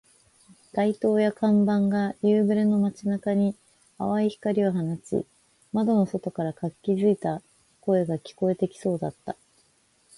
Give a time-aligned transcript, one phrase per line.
[0.73, 3.55] 街灯や看板が夕暮れの街中に
[3.99, 5.27] 淡い光を放ち、
[5.73, 7.43] 窓の外から活気付いた
[7.81, 9.35] 声が聞こえてきそうだった